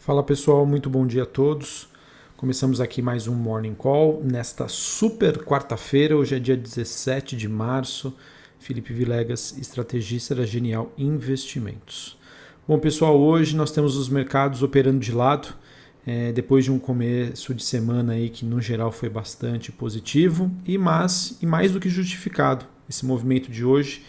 Fala 0.00 0.22
pessoal, 0.22 0.64
muito 0.64 0.88
bom 0.88 1.06
dia 1.06 1.24
a 1.24 1.26
todos. 1.26 1.86
Começamos 2.34 2.80
aqui 2.80 3.02
mais 3.02 3.28
um 3.28 3.34
Morning 3.34 3.74
Call 3.74 4.22
nesta 4.24 4.66
super 4.66 5.36
quarta-feira, 5.44 6.16
hoje 6.16 6.34
é 6.34 6.38
dia 6.38 6.56
17 6.56 7.36
de 7.36 7.46
março. 7.46 8.16
Felipe 8.58 8.94
Vilegas, 8.94 9.54
estrategista 9.58 10.34
da 10.34 10.46
Genial 10.46 10.90
Investimentos. 10.96 12.18
Bom 12.66 12.78
pessoal, 12.78 13.20
hoje 13.20 13.54
nós 13.54 13.72
temos 13.72 13.94
os 13.94 14.08
mercados 14.08 14.62
operando 14.62 15.00
de 15.00 15.12
lado, 15.12 15.48
é, 16.06 16.32
depois 16.32 16.64
de 16.64 16.72
um 16.72 16.78
começo 16.78 17.52
de 17.54 17.62
semana 17.62 18.14
aí 18.14 18.30
que 18.30 18.46
no 18.46 18.58
geral 18.58 18.90
foi 18.90 19.10
bastante 19.10 19.70
positivo 19.70 20.50
e, 20.66 20.78
mas, 20.78 21.36
e 21.42 21.46
mais 21.46 21.72
do 21.72 21.78
que 21.78 21.90
justificado 21.90 22.64
esse 22.88 23.04
movimento 23.04 23.50
de 23.50 23.66
hoje 23.66 24.02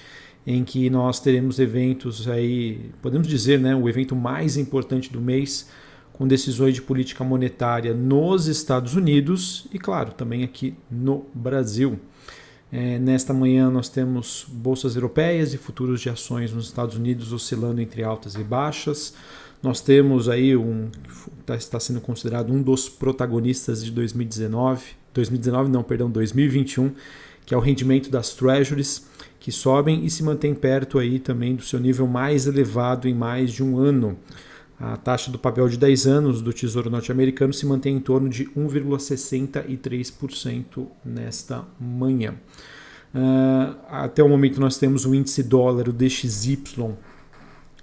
em 0.45 0.63
que 0.63 0.89
nós 0.89 1.19
teremos 1.19 1.59
eventos 1.59 2.27
aí, 2.27 2.89
podemos 3.01 3.27
dizer, 3.27 3.59
né, 3.59 3.75
o 3.75 3.87
evento 3.87 4.15
mais 4.15 4.57
importante 4.57 5.11
do 5.11 5.21
mês, 5.21 5.69
com 6.13 6.27
decisões 6.27 6.75
de 6.75 6.81
política 6.81 7.23
monetária 7.23 7.93
nos 7.93 8.47
Estados 8.47 8.95
Unidos 8.95 9.67
e, 9.73 9.79
claro, 9.79 10.11
também 10.11 10.43
aqui 10.43 10.75
no 10.89 11.25
Brasil. 11.33 11.99
É, 12.71 12.97
nesta 12.99 13.33
manhã 13.33 13.69
nós 13.69 13.89
temos 13.89 14.45
bolsas 14.47 14.95
europeias 14.95 15.53
e 15.53 15.57
futuros 15.57 15.99
de 15.99 16.09
ações 16.09 16.53
nos 16.53 16.67
Estados 16.67 16.95
Unidos 16.95 17.33
oscilando 17.33 17.81
entre 17.81 18.03
altas 18.03 18.35
e 18.35 18.43
baixas. 18.43 19.13
Nós 19.61 19.81
temos 19.81 20.29
aí 20.29 20.55
um 20.55 20.89
tá, 21.45 21.55
está 21.55 21.79
sendo 21.79 21.99
considerado 21.99 22.51
um 22.53 22.61
dos 22.61 22.87
protagonistas 22.87 23.83
de 23.83 23.91
2019, 23.91 24.83
2019 25.13 25.69
não, 25.69 25.83
perdão, 25.83 26.09
2021, 26.09 26.91
que 27.45 27.53
é 27.53 27.57
o 27.57 27.59
rendimento 27.59 28.09
das 28.09 28.33
treasuries 28.33 29.05
que 29.41 29.51
sobem 29.51 30.05
e 30.05 30.09
se 30.09 30.23
mantém 30.23 30.53
perto 30.53 30.97
aí 30.99 31.19
também 31.19 31.53
do 31.55 31.63
seu 31.63 31.79
nível 31.79 32.05
mais 32.07 32.45
elevado 32.45 33.09
em 33.09 33.13
mais 33.13 33.51
de 33.51 33.63
um 33.63 33.77
ano. 33.77 34.15
A 34.79 34.95
taxa 34.95 35.31
do 35.31 35.39
papel 35.39 35.67
de 35.67 35.77
10 35.77 36.07
anos 36.07 36.43
do 36.43 36.53
Tesouro 36.53 36.91
Norte-Americano 36.91 37.51
se 37.51 37.65
mantém 37.65 37.97
em 37.97 37.99
torno 37.99 38.29
de 38.29 38.45
1,63% 38.45 40.85
nesta 41.03 41.65
manhã. 41.79 42.35
Uh, 43.13 43.75
até 43.89 44.23
o 44.23 44.29
momento 44.29 44.61
nós 44.61 44.77
temos 44.77 45.05
o 45.05 45.15
índice 45.15 45.43
dólar, 45.43 45.89
o 45.89 45.93
DXY, 45.93 46.59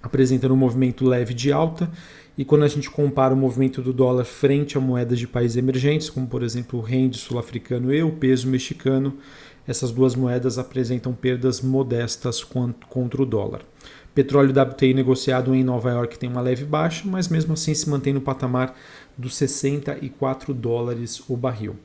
apresentando 0.01 0.53
um 0.53 0.57
movimento 0.57 1.05
leve 1.05 1.33
de 1.33 1.51
alta. 1.51 1.91
E 2.37 2.45
quando 2.45 2.63
a 2.63 2.69
gente 2.69 2.89
compara 2.89 3.33
o 3.33 3.37
movimento 3.37 3.81
do 3.81 3.91
dólar 3.91 4.23
frente 4.23 4.77
a 4.77 4.81
moedas 4.81 5.19
de 5.19 5.27
países 5.27 5.57
emergentes, 5.57 6.09
como 6.09 6.25
por 6.25 6.41
exemplo 6.41 6.79
o 6.79 6.81
rende 6.81 7.17
sul-africano 7.17 7.93
e 7.93 8.01
o 8.01 8.13
peso 8.13 8.47
mexicano, 8.47 9.17
essas 9.69 9.91
duas 9.91 10.15
moedas 10.15 10.57
apresentam 10.57 11.13
perdas 11.13 11.61
modestas 11.61 12.43
contra 12.43 13.21
o 13.21 13.25
dólar. 13.25 13.61
Petróleo 14.15 14.51
WTI 14.51 14.95
negociado 14.95 15.53
em 15.53 15.63
Nova 15.63 15.91
York 15.91 16.17
tem 16.17 16.27
uma 16.27 16.41
leve 16.41 16.65
baixa, 16.65 17.03
mas 17.05 17.27
mesmo 17.27 17.53
assim 17.53 17.75
se 17.75 17.87
mantém 17.87 18.11
no 18.11 18.19
patamar 18.19 18.75
dos 19.15 19.35
64 19.35 20.55
dólares 20.55 21.21
o 21.29 21.37
barril. 21.37 21.75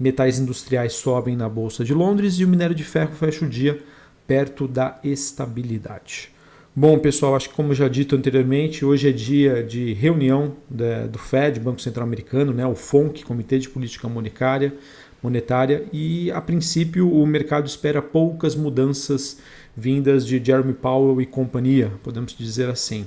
Metais 0.00 0.38
industriais 0.38 0.94
sobem 0.94 1.36
na 1.36 1.46
Bolsa 1.46 1.84
de 1.84 1.92
Londres 1.92 2.36
e 2.36 2.46
o 2.46 2.48
minério 2.48 2.74
de 2.74 2.82
ferro 2.82 3.14
fecha 3.14 3.44
o 3.44 3.48
dia 3.48 3.78
perto 4.26 4.66
da 4.66 4.98
estabilidade. 5.04 6.30
Bom, 6.74 6.98
pessoal, 6.98 7.36
acho 7.36 7.50
que 7.50 7.54
como 7.54 7.72
já 7.72 7.86
dito 7.86 8.16
anteriormente, 8.16 8.84
hoje 8.84 9.08
é 9.08 9.12
dia 9.12 9.62
de 9.62 9.92
reunião 9.92 10.56
do 10.68 11.18
Fed, 11.20 11.60
Banco 11.60 11.80
Central 11.80 12.04
Americano, 12.04 12.52
né, 12.52 12.66
o 12.66 12.74
FONC, 12.74 13.22
Comitê 13.22 13.60
de 13.60 13.68
Política 13.68 14.08
Monetária, 14.08 14.74
monetária 15.24 15.86
e, 15.90 16.30
a 16.30 16.40
princípio, 16.40 17.10
o 17.10 17.26
mercado 17.26 17.66
espera 17.66 18.02
poucas 18.02 18.54
mudanças 18.54 19.38
vindas 19.74 20.26
de 20.26 20.42
Jeremy 20.44 20.74
Powell 20.74 21.18
e 21.18 21.24
companhia, 21.24 21.90
podemos 22.02 22.36
dizer 22.36 22.68
assim. 22.68 23.06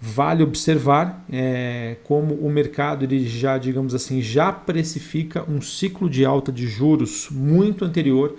Vale 0.00 0.42
observar 0.42 1.24
é, 1.30 1.96
como 2.02 2.34
o 2.34 2.50
mercado 2.50 3.04
ele 3.04 3.26
já, 3.26 3.56
digamos 3.56 3.94
assim, 3.94 4.20
já 4.20 4.52
precifica 4.52 5.48
um 5.48 5.60
ciclo 5.60 6.10
de 6.10 6.24
alta 6.24 6.50
de 6.50 6.66
juros 6.66 7.28
muito 7.30 7.84
anterior 7.84 8.36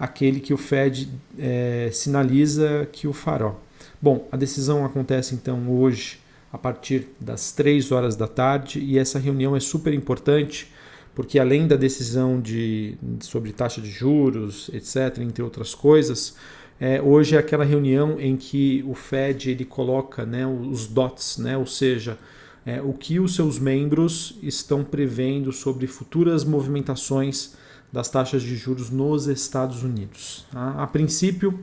àquele 0.00 0.40
que 0.40 0.54
o 0.54 0.56
Fed 0.56 1.08
é, 1.38 1.90
sinaliza 1.92 2.88
que 2.90 3.06
o 3.06 3.12
fará. 3.12 3.52
Bom, 4.00 4.26
a 4.32 4.36
decisão 4.36 4.84
acontece 4.84 5.34
então 5.34 5.70
hoje 5.70 6.18
a 6.52 6.56
partir 6.56 7.08
das 7.20 7.52
3 7.52 7.92
horas 7.92 8.16
da 8.16 8.26
tarde 8.26 8.80
e 8.80 8.98
essa 8.98 9.18
reunião 9.18 9.54
é 9.54 9.60
super 9.60 9.92
importante 9.92 10.70
porque 11.18 11.36
além 11.40 11.66
da 11.66 11.74
decisão 11.74 12.40
de, 12.40 12.96
sobre 13.18 13.52
taxa 13.52 13.80
de 13.80 13.90
juros, 13.90 14.70
etc., 14.72 15.18
entre 15.18 15.42
outras 15.42 15.74
coisas, 15.74 16.36
é, 16.78 17.02
hoje 17.02 17.34
é 17.34 17.40
aquela 17.40 17.64
reunião 17.64 18.20
em 18.20 18.36
que 18.36 18.84
o 18.86 18.94
Fed 18.94 19.50
ele 19.50 19.64
coloca 19.64 20.24
né, 20.24 20.46
os 20.46 20.86
dots, 20.86 21.38
né, 21.38 21.58
ou 21.58 21.66
seja, 21.66 22.16
é, 22.64 22.80
o 22.80 22.92
que 22.92 23.18
os 23.18 23.34
seus 23.34 23.58
membros 23.58 24.38
estão 24.44 24.84
prevendo 24.84 25.50
sobre 25.50 25.88
futuras 25.88 26.44
movimentações 26.44 27.56
das 27.92 28.08
taxas 28.08 28.40
de 28.40 28.54
juros 28.54 28.88
nos 28.88 29.26
Estados 29.26 29.82
Unidos. 29.82 30.46
Tá? 30.52 30.74
A 30.80 30.86
princípio, 30.86 31.58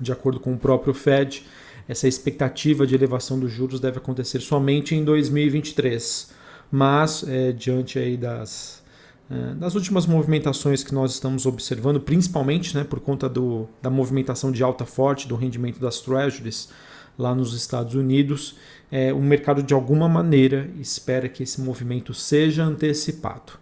de 0.00 0.12
acordo 0.12 0.38
com 0.38 0.54
o 0.54 0.56
próprio 0.56 0.94
Fed, 0.94 1.44
essa 1.88 2.06
expectativa 2.06 2.86
de 2.86 2.94
elevação 2.94 3.40
dos 3.40 3.50
juros 3.50 3.80
deve 3.80 3.98
acontecer 3.98 4.38
somente 4.38 4.94
em 4.94 5.02
2023 5.02 6.37
mas 6.70 7.24
é, 7.26 7.52
diante 7.52 7.98
aí 7.98 8.16
das, 8.16 8.82
é, 9.30 9.54
das 9.54 9.74
últimas 9.74 10.06
movimentações 10.06 10.82
que 10.82 10.94
nós 10.94 11.12
estamos 11.12 11.46
observando, 11.46 12.00
principalmente 12.00 12.76
né, 12.76 12.84
por 12.84 13.00
conta 13.00 13.28
do, 13.28 13.68
da 13.82 13.90
movimentação 13.90 14.52
de 14.52 14.62
alta 14.62 14.84
forte 14.84 15.28
do 15.28 15.36
rendimento 15.36 15.80
das 15.80 16.00
treasuries 16.00 16.70
lá 17.18 17.34
nos 17.34 17.52
Estados 17.52 17.94
Unidos, 17.94 18.56
é, 18.90 19.12
o 19.12 19.20
mercado 19.20 19.62
de 19.62 19.74
alguma 19.74 20.08
maneira 20.08 20.70
espera 20.78 21.28
que 21.28 21.42
esse 21.42 21.60
movimento 21.60 22.14
seja 22.14 22.64
antecipado. 22.64 23.52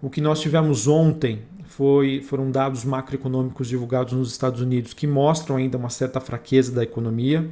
O 0.00 0.10
que 0.10 0.20
nós 0.20 0.40
tivemos 0.40 0.88
ontem 0.88 1.42
foi, 1.66 2.22
foram 2.22 2.50
dados 2.50 2.84
macroeconômicos 2.84 3.68
divulgados 3.68 4.14
nos 4.14 4.30
Estados 4.32 4.60
Unidos 4.60 4.94
que 4.94 5.06
mostram 5.06 5.56
ainda 5.56 5.76
uma 5.76 5.90
certa 5.90 6.20
fraqueza 6.20 6.72
da 6.72 6.82
economia. 6.82 7.48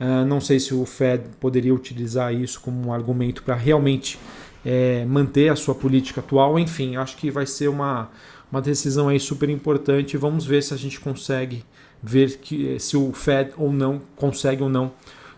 Uh, 0.00 0.24
não 0.24 0.40
sei 0.40 0.58
se 0.58 0.72
o 0.72 0.86
Fed 0.86 1.24
poderia 1.38 1.74
utilizar 1.74 2.32
isso 2.32 2.60
como 2.60 2.88
um 2.88 2.92
argumento 2.92 3.42
para 3.42 3.54
realmente 3.54 4.18
é, 4.64 5.04
manter 5.04 5.50
a 5.50 5.56
sua 5.56 5.74
política 5.74 6.20
atual. 6.20 6.58
Enfim, 6.58 6.96
acho 6.96 7.16
que 7.16 7.30
vai 7.30 7.46
ser 7.46 7.68
uma, 7.68 8.10
uma 8.50 8.62
decisão 8.62 9.08
aí 9.08 9.20
super 9.20 9.48
importante. 9.48 10.16
Vamos 10.16 10.46
ver 10.46 10.62
se 10.62 10.72
a 10.72 10.76
gente 10.76 10.98
consegue 11.00 11.64
ver 12.02 12.38
que, 12.38 12.78
se 12.78 12.96
o 12.96 13.12
Fed 13.12 13.52
ou 13.56 13.72
não 13.72 14.00
consegue 14.16 14.62
ou 14.62 14.68
não, 14.68 14.92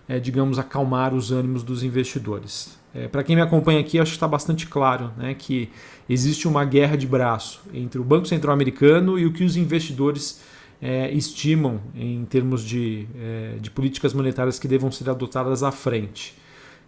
é, 0.09 0.19
digamos, 0.19 0.59
acalmar 0.59 1.15
os 1.15 1.33
ânimos 1.33 1.63
dos 1.63 1.83
investidores. 1.83 2.79
É, 2.95 3.09
para 3.09 3.23
quem 3.23 3.35
me 3.35 3.43
acompanha 3.43 3.81
aqui, 3.81 3.99
acho 3.99 4.13
que 4.13 4.17
está 4.17 4.29
bastante 4.29 4.67
claro 4.67 5.11
né, 5.17 5.35
que 5.35 5.71
existe 6.09 6.47
uma 6.47 6.65
guerra 6.65 6.97
de 6.97 7.07
braço 7.07 7.63
entre 7.73 7.99
o 7.99 8.05
Banco 8.05 8.27
Central 8.27 8.53
Americano 8.53 9.19
e 9.19 9.25
o 9.25 9.33
que 9.33 9.45
os 9.45 9.57
investidores 9.57 10.41
é, 10.83 11.13
estimam 11.13 11.81
em 11.95 12.25
termos 12.25 12.65
de, 12.65 13.07
é, 13.17 13.57
de 13.61 13.71
políticas 13.71 14.13
monetárias 14.13 14.59
que 14.59 14.67
devam 14.67 14.91
ser 14.91 15.09
adotadas 15.09 15.63
à 15.63 15.71
frente. 15.71 16.35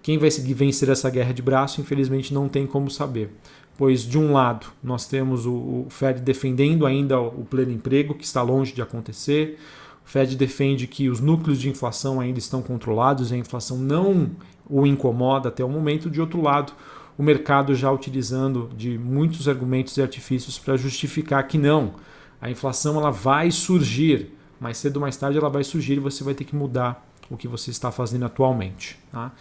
Quem 0.02 0.18
vai 0.18 0.28
vencer 0.30 0.88
essa 0.88 1.08
guerra 1.08 1.32
de 1.32 1.40
braço, 1.40 1.80
infelizmente, 1.80 2.34
não 2.34 2.48
tem 2.48 2.66
como 2.66 2.90
saber. 2.90 3.30
Pois, 3.78 4.02
de 4.02 4.18
um 4.18 4.32
lado, 4.32 4.66
nós 4.82 5.06
temos 5.06 5.46
o, 5.46 5.52
o 5.52 5.86
Fed 5.88 6.20
defendendo 6.20 6.84
ainda 6.84 7.20
o 7.20 7.44
pleno 7.48 7.70
emprego, 7.70 8.14
que 8.14 8.24
está 8.24 8.42
longe 8.42 8.72
de 8.72 8.82
acontecer. 8.82 9.58
O 10.04 10.08
Fed 10.08 10.36
defende 10.36 10.88
que 10.88 11.08
os 11.08 11.20
núcleos 11.20 11.60
de 11.60 11.68
inflação 11.68 12.20
ainda 12.20 12.38
estão 12.38 12.62
controlados 12.62 13.30
e 13.30 13.34
a 13.34 13.38
inflação 13.38 13.78
não 13.78 14.30
o 14.68 14.84
incomoda 14.84 15.48
até 15.48 15.64
o 15.64 15.68
momento. 15.68 16.10
De 16.10 16.20
outro 16.20 16.42
lado, 16.42 16.72
o 17.16 17.22
mercado 17.22 17.74
já 17.74 17.90
utilizando 17.90 18.70
de 18.76 18.98
muitos 18.98 19.48
argumentos 19.48 19.96
e 19.96 20.02
artifícios 20.02 20.58
para 20.58 20.76
justificar 20.76 21.46
que 21.46 21.56
não 21.56 21.94
a 22.40 22.50
inflação 22.50 22.98
ela 22.98 23.10
vai 23.10 23.50
surgir, 23.50 24.30
mais 24.60 24.78
cedo 24.78 24.96
ou 24.96 25.02
mais 25.02 25.16
tarde 25.16 25.38
ela 25.38 25.48
vai 25.48 25.64
surgir 25.64 25.94
e 25.94 26.00
você 26.00 26.22
vai 26.22 26.34
ter 26.34 26.44
que 26.44 26.54
mudar 26.54 27.06
o 27.30 27.36
que 27.36 27.48
você 27.48 27.70
está 27.70 27.90
fazendo 27.90 28.24
atualmente. 28.24 28.98
Tá? 29.10 29.32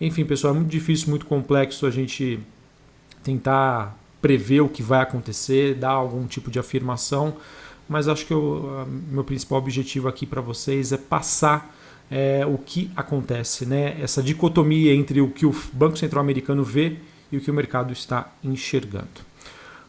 Enfim, 0.00 0.24
pessoal, 0.24 0.54
é 0.54 0.56
muito 0.56 0.70
difícil, 0.70 1.10
muito 1.10 1.26
complexo 1.26 1.86
a 1.86 1.90
gente 1.90 2.40
tentar 3.22 3.96
prever 4.20 4.60
o 4.60 4.68
que 4.68 4.82
vai 4.82 5.00
acontecer, 5.00 5.74
dar 5.74 5.90
algum 5.90 6.26
tipo 6.26 6.50
de 6.50 6.58
afirmação, 6.58 7.36
mas 7.88 8.08
acho 8.08 8.24
que 8.24 8.34
o 8.34 8.86
meu 9.10 9.24
principal 9.24 9.58
objetivo 9.58 10.08
aqui 10.08 10.24
para 10.24 10.40
vocês 10.40 10.92
é 10.92 10.96
passar 10.96 11.74
é, 12.10 12.46
o 12.46 12.58
que 12.58 12.90
acontece, 12.94 13.66
né? 13.66 14.00
essa 14.00 14.22
dicotomia 14.22 14.94
entre 14.94 15.20
o 15.20 15.28
que 15.28 15.44
o 15.44 15.54
Banco 15.72 15.96
Central 15.96 16.22
Americano 16.22 16.62
vê 16.62 16.96
e 17.30 17.36
o 17.36 17.40
que 17.40 17.50
o 17.50 17.54
mercado 17.54 17.92
está 17.92 18.30
enxergando. 18.44 19.31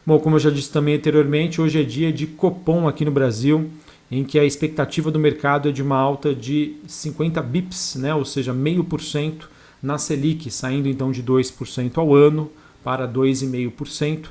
Bom, 0.06 0.18
como 0.18 0.36
eu 0.36 0.40
já 0.40 0.50
disse 0.50 0.70
também 0.70 0.96
anteriormente, 0.96 1.62
hoje 1.62 1.80
é 1.80 1.82
dia 1.82 2.12
de 2.12 2.26
Copom 2.26 2.86
aqui 2.86 3.06
no 3.06 3.10
Brasil, 3.10 3.70
em 4.10 4.22
que 4.22 4.38
a 4.38 4.44
expectativa 4.44 5.10
do 5.10 5.18
mercado 5.18 5.70
é 5.70 5.72
de 5.72 5.82
uma 5.82 5.96
alta 5.96 6.34
de 6.34 6.76
50 6.86 7.40
bips, 7.40 7.94
né? 7.96 8.14
ou 8.14 8.22
seja, 8.22 8.52
meio 8.52 8.84
por 8.84 9.00
cento 9.00 9.48
na 9.82 9.96
Selic, 9.96 10.50
saindo 10.50 10.88
então 10.88 11.10
de 11.10 11.22
2% 11.22 11.96
ao 11.96 12.14
ano 12.14 12.50
para 12.82 13.08
2,5%, 13.08 14.26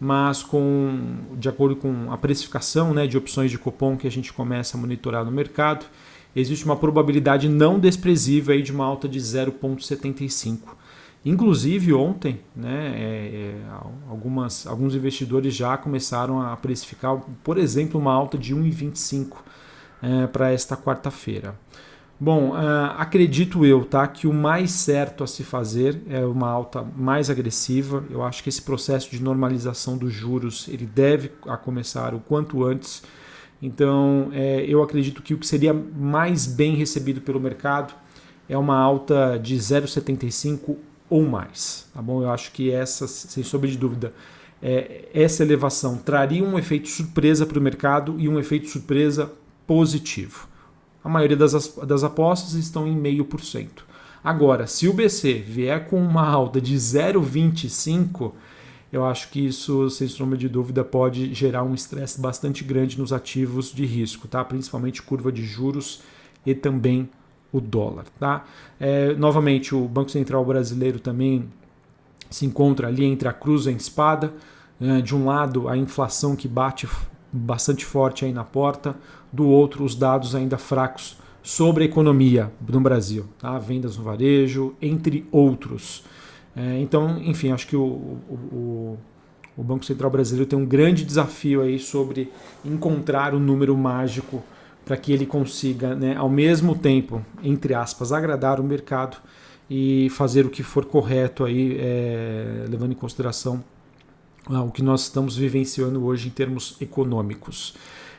mas 0.00 0.42
com, 0.42 0.98
de 1.38 1.50
acordo 1.50 1.76
com 1.76 2.10
a 2.10 2.16
precificação 2.16 2.94
né, 2.94 3.06
de 3.06 3.18
opções 3.18 3.50
de 3.50 3.58
Copom 3.58 3.98
que 3.98 4.06
a 4.06 4.10
gente 4.10 4.32
começa 4.32 4.78
a 4.78 4.80
monitorar 4.80 5.22
no 5.22 5.30
mercado, 5.30 5.84
existe 6.34 6.64
uma 6.64 6.76
probabilidade 6.76 7.46
não 7.46 7.78
desprezível 7.78 8.54
aí 8.54 8.62
de 8.62 8.72
uma 8.72 8.86
alta 8.86 9.06
de 9.06 9.20
0,75%. 9.20 10.60
Inclusive 11.24 11.92
ontem, 11.92 12.40
né, 12.56 12.94
é, 12.94 13.02
é, 13.02 13.54
algumas, 14.08 14.66
alguns 14.66 14.94
investidores 14.94 15.54
já 15.54 15.76
começaram 15.76 16.40
a 16.40 16.56
precificar, 16.56 17.20
por 17.44 17.58
exemplo, 17.58 18.00
uma 18.00 18.12
alta 18.12 18.38
de 18.38 18.54
1,25 18.54 19.36
é, 20.02 20.26
para 20.26 20.50
esta 20.50 20.76
quarta-feira. 20.76 21.54
Bom, 22.22 22.50
uh, 22.50 22.92
acredito 22.98 23.64
eu, 23.64 23.82
tá, 23.82 24.06
que 24.06 24.26
o 24.26 24.32
mais 24.32 24.72
certo 24.72 25.24
a 25.24 25.26
se 25.26 25.42
fazer 25.42 26.02
é 26.06 26.22
uma 26.22 26.50
alta 26.50 26.82
mais 26.94 27.30
agressiva. 27.30 28.04
Eu 28.10 28.22
acho 28.22 28.42
que 28.42 28.50
esse 28.50 28.60
processo 28.60 29.10
de 29.10 29.22
normalização 29.22 29.96
dos 29.96 30.12
juros 30.12 30.68
ele 30.68 30.84
deve 30.84 31.32
a 31.46 31.56
começar 31.56 32.14
o 32.14 32.20
quanto 32.20 32.62
antes. 32.62 33.02
Então, 33.62 34.28
é, 34.34 34.62
eu 34.68 34.82
acredito 34.82 35.22
que 35.22 35.32
o 35.32 35.38
que 35.38 35.46
seria 35.46 35.72
mais 35.72 36.46
bem 36.46 36.74
recebido 36.74 37.22
pelo 37.22 37.40
mercado 37.40 37.94
é 38.46 38.58
uma 38.58 38.76
alta 38.76 39.38
de 39.42 39.56
0,75 39.56 40.76
ou 41.10 41.26
mais, 41.26 41.88
tá 41.92 42.00
bom? 42.00 42.22
Eu 42.22 42.30
acho 42.30 42.52
que 42.52 42.70
essa, 42.70 43.08
sem 43.08 43.42
sombra 43.42 43.68
de 43.68 43.76
dúvida, 43.76 44.14
é, 44.62 45.08
essa 45.12 45.42
elevação 45.42 45.98
traria 45.98 46.44
um 46.44 46.58
efeito 46.58 46.88
surpresa 46.88 47.44
para 47.44 47.58
o 47.58 47.62
mercado 47.62 48.14
e 48.18 48.28
um 48.28 48.38
efeito 48.38 48.68
surpresa 48.68 49.30
positivo. 49.66 50.48
A 51.02 51.08
maioria 51.08 51.36
das, 51.36 51.74
das 51.76 52.04
apostas 52.04 52.54
estão 52.54 52.86
em 52.86 52.96
0,5%. 52.96 53.82
Agora, 54.22 54.66
se 54.66 54.86
o 54.86 54.92
BC 54.92 55.34
vier 55.34 55.88
com 55.88 56.00
uma 56.00 56.26
alta 56.26 56.60
de 56.60 56.76
0,25%, 56.76 58.32
eu 58.92 59.04
acho 59.04 59.30
que 59.30 59.46
isso, 59.46 59.88
sem 59.88 60.08
sombra 60.08 60.36
de 60.36 60.48
dúvida, 60.48 60.84
pode 60.84 61.32
gerar 61.32 61.62
um 61.62 61.74
estresse 61.74 62.20
bastante 62.20 62.64
grande 62.64 62.98
nos 62.98 63.12
ativos 63.12 63.72
de 63.72 63.86
risco, 63.86 64.28
tá? 64.28 64.44
principalmente 64.44 65.00
curva 65.00 65.30
de 65.32 65.44
juros 65.44 66.02
e 66.44 66.54
também 66.54 67.08
o 67.52 67.60
dólar. 67.60 68.04
Tá? 68.18 68.44
É, 68.78 69.14
novamente, 69.14 69.74
o 69.74 69.86
Banco 69.88 70.10
Central 70.10 70.44
brasileiro 70.44 70.98
também 70.98 71.48
se 72.28 72.46
encontra 72.46 72.88
ali 72.88 73.04
entre 73.04 73.28
a 73.28 73.32
cruz 73.32 73.66
e 73.66 73.70
a 73.70 73.72
espada. 73.72 74.32
É, 74.80 75.00
de 75.02 75.14
um 75.14 75.26
lado, 75.26 75.68
a 75.68 75.76
inflação 75.76 76.34
que 76.34 76.48
bate 76.48 76.88
bastante 77.32 77.84
forte 77.84 78.24
aí 78.24 78.32
na 78.32 78.44
porta, 78.44 78.96
do 79.32 79.46
outro, 79.46 79.84
os 79.84 79.94
dados 79.94 80.34
ainda 80.34 80.56
fracos 80.56 81.18
sobre 81.42 81.84
a 81.84 81.86
economia 81.86 82.50
no 82.66 82.80
Brasil, 82.80 83.26
tá? 83.38 83.58
vendas 83.58 83.96
no 83.96 84.04
varejo, 84.04 84.74
entre 84.80 85.26
outros. 85.30 86.04
É, 86.54 86.78
então, 86.80 87.18
enfim, 87.22 87.52
acho 87.52 87.66
que 87.66 87.76
o, 87.76 87.82
o, 87.82 88.98
o, 89.56 89.62
Banco 89.62 89.84
Central 89.84 90.10
brasileiro 90.10 90.48
tem 90.48 90.58
um 90.58 90.66
grande 90.66 91.04
desafio 91.04 91.62
aí 91.62 91.78
sobre 91.78 92.30
encontrar 92.64 93.34
o 93.34 93.38
número 93.38 93.76
mágico 93.76 94.42
para 94.84 94.96
que 94.96 95.12
ele 95.12 95.26
consiga, 95.26 95.94
né, 95.94 96.16
ao 96.16 96.28
mesmo 96.28 96.74
tempo, 96.74 97.24
entre 97.42 97.74
aspas, 97.74 98.12
agradar 98.12 98.60
o 98.60 98.64
mercado 98.64 99.16
e 99.68 100.08
fazer 100.10 100.44
o 100.44 100.50
que 100.50 100.62
for 100.62 100.84
correto 100.84 101.44
aí, 101.44 101.76
é, 101.78 102.66
levando 102.68 102.92
em 102.92 102.96
consideração 102.96 103.62
ah, 104.46 104.62
o 104.62 104.70
que 104.70 104.82
nós 104.82 105.02
estamos 105.02 105.36
vivenciando 105.36 106.04
hoje 106.04 106.28
em 106.28 106.30
termos 106.30 106.76
econômicos. 106.80 107.74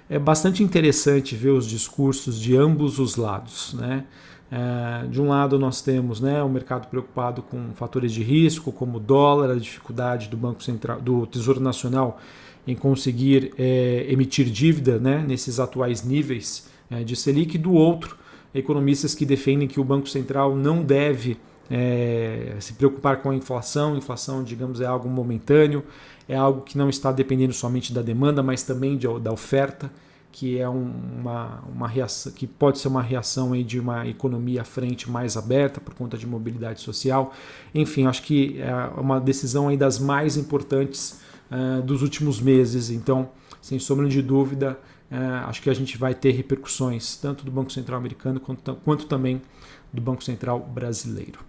É 0.09 0.17
bastante 0.17 0.63
interessante 0.63 1.35
ver 1.35 1.49
os 1.49 1.67
discursos 1.67 2.39
de 2.39 2.55
ambos 2.55 2.99
os 2.99 3.15
lados, 3.15 3.73
né? 3.73 4.05
É, 4.51 5.07
de 5.07 5.21
um 5.21 5.29
lado 5.29 5.57
nós 5.57 5.81
temos 5.81 6.19
né, 6.19 6.43
o 6.43 6.49
mercado 6.49 6.87
preocupado 6.89 7.41
com 7.41 7.73
fatores 7.73 8.11
de 8.11 8.21
risco, 8.21 8.69
como 8.69 8.97
o 8.97 8.99
dólar, 8.99 9.51
a 9.51 9.55
dificuldade 9.55 10.27
do 10.27 10.35
Banco 10.35 10.61
Central, 10.61 10.99
do 10.99 11.25
Tesouro 11.25 11.61
Nacional 11.61 12.19
em 12.67 12.75
conseguir 12.75 13.53
é, 13.57 14.05
emitir 14.09 14.45
dívida 14.45 14.99
né, 14.99 15.23
nesses 15.27 15.59
atuais 15.59 16.03
níveis 16.03 16.69
é, 16.89 17.03
de 17.03 17.15
Selic, 17.15 17.57
do 17.57 17.73
outro, 17.73 18.17
economistas 18.53 19.15
que 19.15 19.25
defendem 19.25 19.67
que 19.67 19.79
o 19.79 19.83
Banco 19.83 20.07
Central 20.07 20.55
não 20.55 20.83
deve 20.83 21.37
é, 21.69 22.55
se 22.59 22.73
preocupar 22.73 23.21
com 23.21 23.29
a 23.29 23.35
inflação. 23.35 23.97
Inflação, 23.97 24.43
digamos, 24.43 24.81
é 24.81 24.85
algo 24.85 25.09
momentâneo, 25.09 25.83
é 26.27 26.35
algo 26.35 26.61
que 26.61 26.77
não 26.77 26.89
está 26.89 27.11
dependendo 27.11 27.53
somente 27.53 27.93
da 27.93 28.01
demanda, 28.01 28.43
mas 28.43 28.63
também 28.63 28.97
de, 28.97 29.07
da 29.19 29.31
oferta 29.31 29.91
que 30.31 30.57
é 30.57 30.67
uma, 30.67 31.61
uma 31.73 31.87
reação 31.87 32.31
que 32.31 32.47
pode 32.47 32.79
ser 32.79 32.87
uma 32.87 33.01
reação 33.01 33.53
aí 33.53 33.63
de 33.63 33.79
uma 33.79 34.07
economia 34.07 34.61
à 34.61 34.63
frente 34.63 35.09
mais 35.09 35.35
aberta 35.35 35.81
por 35.81 35.93
conta 35.93 36.17
de 36.17 36.25
mobilidade 36.25 36.79
social. 36.79 37.33
Enfim, 37.75 38.05
acho 38.05 38.23
que 38.23 38.59
é 38.61 38.73
uma 38.97 39.19
decisão 39.19 39.67
aí 39.67 39.75
das 39.75 39.99
mais 39.99 40.37
importantes 40.37 41.19
uh, 41.51 41.81
dos 41.81 42.01
últimos 42.01 42.39
meses. 42.39 42.89
Então, 42.89 43.29
sem 43.61 43.77
sombra 43.77 44.07
de 44.07 44.21
dúvida, 44.21 44.79
uh, 45.11 45.47
acho 45.47 45.61
que 45.61 45.69
a 45.69 45.73
gente 45.73 45.97
vai 45.97 46.15
ter 46.15 46.31
repercussões 46.31 47.17
tanto 47.17 47.43
do 47.43 47.51
Banco 47.51 47.71
Central 47.71 47.99
americano 47.99 48.39
quanto, 48.39 48.75
quanto 48.75 49.05
também 49.05 49.41
do 49.91 50.01
Banco 50.01 50.23
Central 50.23 50.59
brasileiro. 50.59 51.39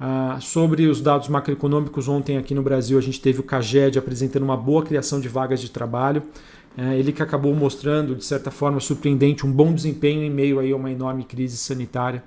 Uh, 0.00 0.40
sobre 0.42 0.86
os 0.86 1.00
dados 1.00 1.28
macroeconômicos, 1.28 2.08
ontem 2.08 2.36
aqui 2.36 2.54
no 2.54 2.62
Brasil 2.62 2.98
a 2.98 3.00
gente 3.00 3.20
teve 3.20 3.40
o 3.40 3.42
CAGED 3.42 3.98
apresentando 3.98 4.42
uma 4.42 4.56
boa 4.56 4.82
criação 4.82 5.20
de 5.20 5.28
vagas 5.28 5.60
de 5.60 5.70
trabalho. 5.70 6.22
É, 6.76 6.98
ele 6.98 7.10
que 7.10 7.22
acabou 7.22 7.54
mostrando, 7.54 8.14
de 8.14 8.22
certa 8.22 8.50
forma 8.50 8.78
surpreendente, 8.80 9.46
um 9.46 9.50
bom 9.50 9.72
desempenho 9.72 10.22
em 10.22 10.28
meio 10.28 10.58
aí 10.58 10.72
a 10.72 10.76
uma 10.76 10.90
enorme 10.90 11.24
crise 11.24 11.56
sanitária 11.56 12.22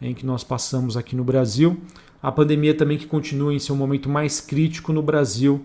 em 0.00 0.12
que 0.12 0.26
nós 0.26 0.44
passamos 0.44 0.94
aqui 0.94 1.16
no 1.16 1.24
Brasil. 1.24 1.80
A 2.22 2.30
pandemia 2.30 2.74
também 2.74 2.98
que 2.98 3.06
continua 3.06 3.54
em 3.54 3.58
seu 3.58 3.74
momento 3.74 4.10
mais 4.10 4.42
crítico 4.42 4.92
no 4.92 5.00
Brasil 5.00 5.64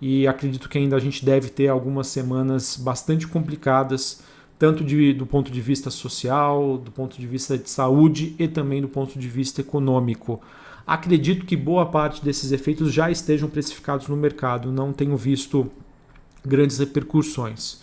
e 0.00 0.26
acredito 0.26 0.68
que 0.68 0.78
ainda 0.78 0.96
a 0.96 1.00
gente 1.00 1.24
deve 1.24 1.48
ter 1.48 1.68
algumas 1.68 2.06
semanas 2.06 2.76
bastante 2.76 3.26
complicadas, 3.28 4.22
tanto 4.58 4.84
de, 4.84 5.12
do 5.12 5.26
ponto 5.26 5.50
de 5.50 5.60
vista 5.60 5.90
social, 5.90 6.78
do 6.78 6.90
ponto 6.90 7.18
de 7.18 7.26
vista 7.26 7.56
de 7.56 7.68
saúde 7.68 8.34
e 8.38 8.48
também 8.48 8.80
do 8.80 8.88
ponto 8.88 9.18
de 9.18 9.28
vista 9.28 9.60
econômico. 9.60 10.40
Acredito 10.86 11.46
que 11.46 11.56
boa 11.56 11.86
parte 11.86 12.24
desses 12.24 12.50
efeitos 12.52 12.92
já 12.92 13.10
estejam 13.10 13.48
precificados 13.48 14.08
no 14.08 14.16
mercado, 14.16 14.72
não 14.72 14.92
tenho 14.92 15.16
visto 15.16 15.70
grandes 16.44 16.78
repercussões. 16.78 17.80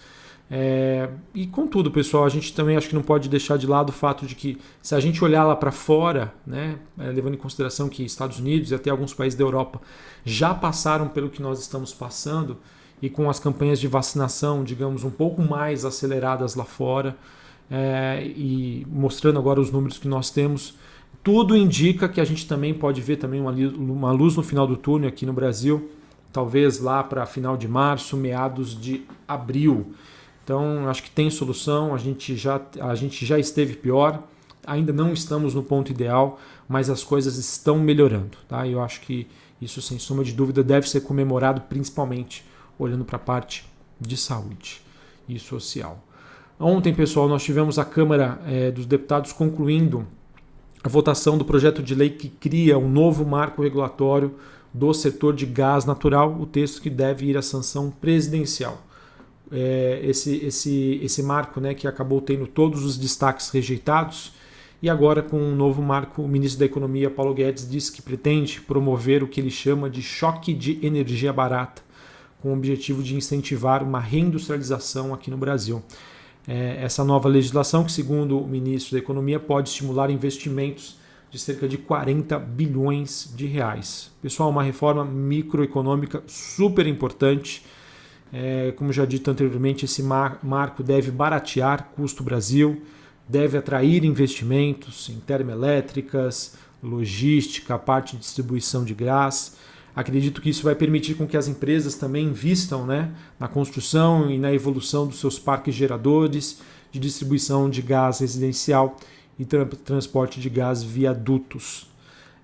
É, 0.49 1.09
e 1.33 1.45
contudo, 1.45 1.91
pessoal, 1.91 2.23
a 2.23 2.29
gente 2.29 2.53
também 2.53 2.77
acho 2.77 2.87
que 2.87 2.95
não 2.95 3.01
pode 3.01 3.27
deixar 3.27 3.57
de 3.57 3.67
lado 3.67 3.89
o 3.89 3.91
fato 3.91 4.25
de 4.25 4.33
que 4.33 4.57
se 4.81 4.95
a 4.95 4.99
gente 4.99 5.21
olhar 5.23 5.43
lá 5.43 5.55
para 5.55 5.71
fora, 5.71 6.33
né, 6.45 6.77
é, 6.97 7.09
levando 7.09 7.33
em 7.33 7.37
consideração 7.37 7.89
que 7.89 8.03
Estados 8.03 8.39
Unidos 8.39 8.71
e 8.71 8.75
até 8.75 8.89
alguns 8.89 9.13
países 9.13 9.37
da 9.37 9.43
Europa 9.43 9.81
já 10.23 10.53
passaram 10.53 11.09
pelo 11.09 11.29
que 11.29 11.41
nós 11.41 11.59
estamos 11.59 11.93
passando 11.93 12.57
e 13.01 13.09
com 13.09 13.29
as 13.29 13.39
campanhas 13.39 13.79
de 13.79 13.87
vacinação, 13.87 14.63
digamos, 14.63 15.03
um 15.03 15.11
pouco 15.11 15.41
mais 15.41 15.83
aceleradas 15.83 16.55
lá 16.55 16.63
fora 16.63 17.17
é, 17.69 18.23
e 18.25 18.87
mostrando 18.89 19.37
agora 19.37 19.59
os 19.59 19.69
números 19.69 19.97
que 19.97 20.07
nós 20.07 20.29
temos, 20.29 20.75
tudo 21.21 21.57
indica 21.57 22.07
que 22.07 22.21
a 22.21 22.25
gente 22.25 22.47
também 22.47 22.73
pode 22.73 23.01
ver 23.01 23.17
também 23.17 23.41
uma, 23.41 23.51
uma 23.51 24.11
luz 24.13 24.37
no 24.37 24.43
final 24.43 24.65
do 24.65 24.77
túnel 24.77 25.09
aqui 25.09 25.25
no 25.25 25.33
Brasil 25.33 25.89
talvez 26.31 26.79
lá 26.79 27.03
para 27.03 27.25
final 27.25 27.57
de 27.57 27.67
março, 27.67 28.15
meados 28.15 28.79
de 28.79 29.01
abril. 29.27 29.93
Então, 30.47 30.87
acho 30.87 31.03
que 31.03 31.11
tem 31.11 31.29
solução, 31.29 31.93
a 31.93 31.97
gente 31.97 32.37
já, 32.37 32.61
a 32.79 32.95
gente 32.95 33.25
já 33.25 33.37
esteve 33.37 33.75
pior, 33.75 34.23
ainda 34.65 34.93
não 34.93 35.11
estamos 35.11 35.53
no 35.53 35.61
ponto 35.61 35.91
ideal, 35.91 36.39
mas 36.69 36.89
as 36.89 37.03
coisas 37.03 37.37
estão 37.37 37.77
melhorando. 37.77 38.37
Tá? 38.47 38.65
Eu 38.65 38.81
acho 38.81 39.01
que 39.01 39.27
isso, 39.61 39.81
sem 39.81 39.99
sombra 39.99 40.23
de 40.23 40.31
dúvida, 40.31 40.63
deve 40.63 40.87
ser 40.87 41.01
comemorado, 41.01 41.59
principalmente 41.59 42.45
olhando 42.79 43.03
para 43.03 43.17
a 43.17 43.19
parte 43.19 43.65
de 43.99 44.15
saúde 44.15 44.81
e 45.27 45.37
social. 45.37 46.01
Ontem, 46.57 46.93
pessoal, 46.93 47.27
nós 47.27 47.43
tivemos 47.43 47.77
a 47.77 47.83
Câmara 47.83 48.39
é, 48.47 48.71
dos 48.71 48.85
Deputados 48.85 49.33
concluindo 49.33 50.07
a 50.81 50.87
votação 50.87 51.37
do 51.37 51.43
projeto 51.43 51.83
de 51.83 51.93
lei 51.93 52.11
que 52.11 52.29
cria 52.29 52.77
um 52.77 52.89
novo 52.89 53.25
marco 53.25 53.63
regulatório 53.63 54.33
do 54.73 54.93
setor 54.93 55.35
de 55.35 55.45
gás 55.45 55.83
natural, 55.83 56.37
o 56.39 56.45
texto 56.45 56.81
que 56.81 56.89
deve 56.89 57.25
ir 57.25 57.35
à 57.35 57.41
sanção 57.41 57.91
presidencial. 57.91 58.86
É, 59.51 59.99
esse, 60.03 60.35
esse, 60.45 60.99
esse 61.01 61.23
marco 61.23 61.59
né, 61.59 61.73
que 61.73 61.87
acabou 61.87 62.19
tendo 62.21 62.47
todos 62.47 62.83
os 62.83 62.97
destaques 62.97 63.49
rejeitados, 63.49 64.33
e 64.79 64.89
agora, 64.89 65.23
com 65.23 65.39
um 65.39 65.55
novo 65.55 65.81
marco, 65.81 66.21
o 66.21 66.27
ministro 66.27 66.59
da 66.59 66.65
Economia, 66.65 67.09
Paulo 67.09 67.33
Guedes, 67.33 67.67
disse 67.67 67.91
que 67.91 68.01
pretende 68.01 68.61
promover 68.61 69.23
o 69.23 69.27
que 69.27 69.41
ele 69.41 69.49
chama 69.49 69.89
de 69.89 70.03
choque 70.03 70.53
de 70.53 70.85
energia 70.85 71.33
barata, 71.33 71.81
com 72.41 72.49
o 72.49 72.53
objetivo 72.53 73.01
de 73.01 73.15
incentivar 73.15 73.81
uma 73.81 73.99
reindustrialização 73.99 75.15
aqui 75.15 75.31
no 75.31 75.37
Brasil. 75.37 75.81
É, 76.47 76.77
essa 76.83 77.03
nova 77.03 77.27
legislação, 77.27 77.83
que, 77.83 77.91
segundo 77.91 78.39
o 78.39 78.47
ministro 78.47 78.93
da 78.93 78.99
Economia, 78.99 79.39
pode 79.39 79.69
estimular 79.69 80.11
investimentos 80.11 80.97
de 81.31 81.39
cerca 81.39 81.67
de 81.67 81.77
40 81.77 82.37
bilhões 82.37 83.33
de 83.35 83.47
reais. 83.47 84.11
Pessoal, 84.21 84.49
uma 84.49 84.63
reforma 84.63 85.03
microeconômica 85.03 86.23
super 86.27 86.85
importante. 86.85 87.65
É, 88.31 88.73
como 88.75 88.91
já 88.91 89.05
dito 89.05 89.29
anteriormente, 89.31 89.85
esse 89.85 90.03
mar 90.03 90.39
marco 90.43 90.83
deve 90.83 91.11
baratear 91.11 91.89
custo 91.95 92.23
Brasil, 92.23 92.81
deve 93.27 93.57
atrair 93.57 94.03
investimentos 94.03 95.09
em 95.09 95.19
termoelétricas, 95.19 96.57
logística, 96.83 97.77
parte 97.77 98.15
de 98.15 98.21
distribuição 98.21 98.83
de 98.83 98.93
gás. 98.93 99.57
Acredito 99.95 100.41
que 100.41 100.49
isso 100.49 100.63
vai 100.63 100.75
permitir 100.75 101.15
com 101.15 101.25
que 101.25 101.37
as 101.37 101.47
empresas 101.47 101.95
também 101.95 102.27
invistam 102.27 102.85
né, 102.85 103.11
na 103.39 103.47
construção 103.47 104.29
e 104.29 104.37
na 104.37 104.53
evolução 104.53 105.07
dos 105.07 105.19
seus 105.19 105.39
parques 105.39 105.73
geradores 105.73 106.61
de 106.91 106.99
distribuição 106.99 107.69
de 107.69 107.81
gás 107.81 108.19
residencial 108.19 108.97
e 109.39 109.45
tra 109.45 109.65
transporte 109.65 110.39
de 110.39 110.49
gás 110.49 110.83
via 110.83 111.13
dutos. 111.13 111.87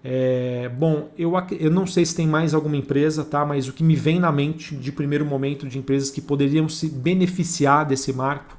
É, 0.03 0.69
bom, 0.69 1.10
eu, 1.17 1.31
eu 1.57 1.72
não 1.72 1.88
sei 1.88 2.05
se 2.05 2.13
tem 2.13 2.27
mais 2.27 2.53
alguma 2.53 2.75
empresa, 2.75 3.24
tá? 3.24 3.45
Mas 3.45 3.69
o 3.69 3.74
que 3.74 3.83
me 3.83 3.95
vem 3.95 4.19
na 4.19 4.31
mente 4.31 4.75
de 4.75 4.91
primeiro 4.91 5.25
momento 5.25 5.67
de 5.67 5.79
empresas 5.79 6.12
que 6.12 6.19
poderiam 6.19 6.67
se 6.67 6.89
beneficiar 6.89 7.86
desse 7.86 8.12
marco, 8.12 8.57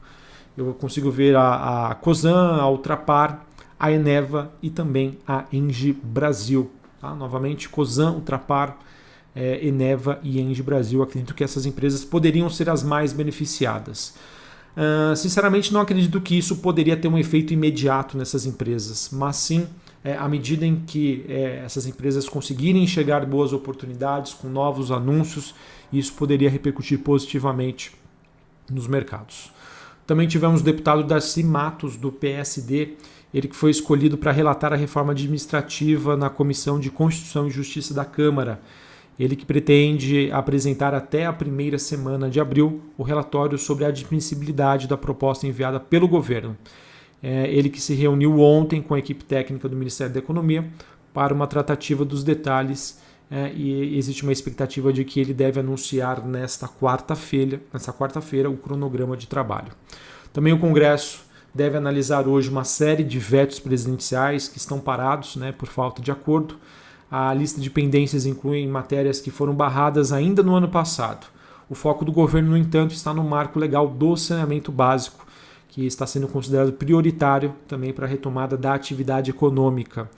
eu 0.56 0.72
consigo 0.72 1.10
ver 1.10 1.36
a, 1.36 1.90
a 1.90 1.94
Cosan, 1.96 2.56
a 2.56 2.68
Ultrapar, 2.70 3.44
a 3.78 3.92
Eneva 3.92 4.52
e 4.62 4.70
também 4.70 5.18
a 5.26 5.44
Engie 5.52 5.92
Brasil. 5.92 6.70
Tá? 7.00 7.14
Novamente, 7.14 7.68
Cosan, 7.68 8.12
Ultrapar, 8.12 8.78
é, 9.36 9.66
Eneva 9.66 10.18
e 10.22 10.40
Engie 10.40 10.62
Brasil. 10.62 11.02
Acredito 11.02 11.34
que 11.34 11.44
essas 11.44 11.66
empresas 11.66 12.04
poderiam 12.04 12.48
ser 12.48 12.70
as 12.70 12.82
mais 12.82 13.12
beneficiadas. 13.12 14.14
Uh, 14.76 15.14
sinceramente, 15.14 15.72
não 15.72 15.80
acredito 15.80 16.20
que 16.20 16.36
isso 16.36 16.56
poderia 16.56 16.96
ter 16.96 17.06
um 17.06 17.18
efeito 17.18 17.52
imediato 17.52 18.16
nessas 18.16 18.44
empresas, 18.44 19.10
mas 19.12 19.36
sim 19.36 19.68
é, 20.04 20.14
à 20.14 20.28
medida 20.28 20.66
em 20.66 20.76
que 20.76 21.25
é, 21.26 21.62
essas 21.64 21.87
empresas 21.87 22.28
conseguirem 22.28 22.84
enxergar 22.84 23.25
boas 23.25 23.54
oportunidades 23.54 24.34
com 24.34 24.49
novos 24.49 24.92
anúncios, 24.92 25.54
isso 25.90 26.12
poderia 26.12 26.50
repercutir 26.50 26.99
positivamente 26.99 27.90
nos 28.70 28.87
mercados. 28.87 29.50
Também 30.06 30.28
tivemos 30.28 30.61
o 30.61 30.64
deputado 30.64 31.02
Darcy 31.02 31.42
Matos, 31.42 31.96
do 31.96 32.12
PSD, 32.12 32.96
ele 33.32 33.49
que 33.49 33.56
foi 33.56 33.70
escolhido 33.70 34.18
para 34.18 34.30
relatar 34.30 34.73
a 34.75 34.76
reforma 34.76 35.12
administrativa 35.12 36.16
na 36.16 36.28
Comissão 36.28 36.78
de 36.78 36.90
Constituição 36.90 37.49
e 37.49 37.50
Justiça 37.50 37.94
da 37.94 38.04
Câmara. 38.04 38.61
Ele 39.18 39.34
que 39.34 39.46
pretende 39.46 40.30
apresentar 40.30 40.92
até 40.92 41.25
a 41.25 41.32
primeira 41.32 41.78
semana 41.78 42.28
de 42.28 42.38
abril 42.38 42.82
o 42.99 43.02
relatório 43.02 43.56
sobre 43.56 43.84
a 43.84 43.88
admissibilidade 43.88 44.87
da 44.87 44.96
proposta 44.96 45.46
enviada 45.46 45.80
pelo 45.80 46.06
governo. 46.06 46.56
É 47.26 47.50
ele 47.50 47.70
que 47.70 47.80
se 47.80 47.94
reuniu 47.94 48.38
ontem 48.40 48.82
com 48.82 48.92
a 48.92 48.98
equipe 48.98 49.24
técnica 49.24 49.66
do 49.66 49.74
Ministério 49.74 50.12
da 50.12 50.18
Economia 50.18 50.68
para 51.14 51.32
uma 51.32 51.46
tratativa 51.46 52.04
dos 52.04 52.22
detalhes 52.22 53.00
é, 53.30 53.50
e 53.54 53.96
existe 53.96 54.24
uma 54.24 54.32
expectativa 54.32 54.92
de 54.92 55.06
que 55.06 55.20
ele 55.20 55.32
deve 55.32 55.58
anunciar 55.58 56.22
nesta 56.22 56.68
quarta-feira, 56.68 57.62
nesta 57.72 57.94
quarta-feira, 57.94 58.50
o 58.50 58.58
cronograma 58.58 59.16
de 59.16 59.26
trabalho. 59.26 59.72
Também 60.34 60.52
o 60.52 60.58
Congresso 60.58 61.24
deve 61.54 61.78
analisar 61.78 62.28
hoje 62.28 62.50
uma 62.50 62.62
série 62.62 63.02
de 63.02 63.18
vetos 63.18 63.58
presidenciais 63.58 64.46
que 64.46 64.58
estão 64.58 64.78
parados, 64.78 65.36
né, 65.36 65.50
por 65.50 65.68
falta 65.68 66.02
de 66.02 66.10
acordo. 66.10 66.56
A 67.10 67.32
lista 67.32 67.58
de 67.58 67.70
pendências 67.70 68.26
inclui 68.26 68.66
matérias 68.66 69.18
que 69.18 69.30
foram 69.30 69.54
barradas 69.54 70.12
ainda 70.12 70.42
no 70.42 70.54
ano 70.54 70.68
passado. 70.68 71.26
O 71.70 71.74
foco 71.74 72.04
do 72.04 72.12
governo, 72.12 72.50
no 72.50 72.56
entanto, 72.58 72.92
está 72.92 73.14
no 73.14 73.24
marco 73.24 73.58
legal 73.58 73.88
do 73.88 74.14
saneamento 74.14 74.70
básico, 74.70 75.23
que 75.74 75.84
está 75.84 76.06
sendo 76.06 76.28
considerado 76.28 76.72
prioritário 76.72 77.52
também 77.66 77.92
para 77.92 78.06
a 78.06 78.08
retomada 78.08 78.56
da 78.56 78.74
atividade 78.74 79.32
econômica. 79.32 80.08